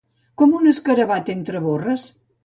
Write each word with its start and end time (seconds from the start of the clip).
Com 0.41 0.53
un 0.59 0.69
escarabat 0.69 1.29
entre 1.33 1.61
borres. 1.67 2.07